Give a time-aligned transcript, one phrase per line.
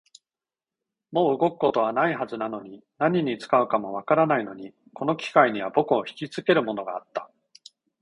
[1.11, 7.29] もう動くことはないはずなのに、何に使うかもわからないのに、この機械には僕をひきつけるものがあった